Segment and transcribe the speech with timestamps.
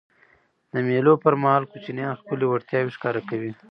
[0.71, 3.51] د مېلو پر مهال کوچنيان خپلي وړتیاوي ښکاره کوي.